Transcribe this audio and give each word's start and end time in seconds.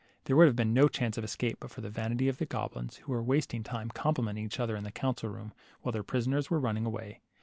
There 0.23 0.35
would 0.35 0.47
have 0.47 0.55
been 0.55 0.73
no 0.73 0.87
chance 0.87 1.15
of 1.19 1.23
escape 1.23 1.57
but 1.59 1.69
for 1.69 1.81
the 1.81 1.89
vanity 1.91 2.27
of 2.27 2.39
the 2.39 2.47
goblins, 2.47 2.95
who 2.95 3.11
were 3.11 3.21
wasting 3.21 3.61
time 3.61 3.89
complimenting 3.91 4.45
each 4.45 4.59
other 4.59 4.75
in 4.75 4.83
the 4.83 4.91
council 4.91 5.29
room 5.29 5.53
while 5.81 5.91
their 5.91 6.01
prisoners 6.01 6.49
were 6.49 6.59
running 6.59 6.87
away. 6.87 7.21